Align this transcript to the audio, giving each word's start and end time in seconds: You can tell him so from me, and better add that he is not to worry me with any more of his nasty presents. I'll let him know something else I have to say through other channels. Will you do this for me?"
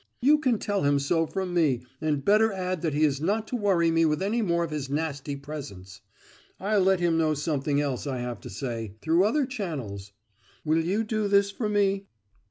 You 0.19 0.39
can 0.39 0.57
tell 0.57 0.81
him 0.81 0.97
so 0.97 1.27
from 1.27 1.53
me, 1.53 1.83
and 2.01 2.25
better 2.25 2.51
add 2.51 2.81
that 2.81 2.95
he 2.95 3.03
is 3.03 3.21
not 3.21 3.47
to 3.49 3.55
worry 3.55 3.91
me 3.91 4.03
with 4.03 4.23
any 4.23 4.41
more 4.41 4.63
of 4.63 4.71
his 4.71 4.89
nasty 4.89 5.35
presents. 5.35 6.01
I'll 6.59 6.81
let 6.81 6.99
him 6.99 7.19
know 7.19 7.35
something 7.35 7.79
else 7.79 8.07
I 8.07 8.17
have 8.17 8.39
to 8.41 8.49
say 8.49 8.95
through 9.03 9.23
other 9.25 9.45
channels. 9.45 10.11
Will 10.65 10.83
you 10.83 11.03
do 11.03 11.27
this 11.27 11.51
for 11.51 11.69
me?" 11.69 12.07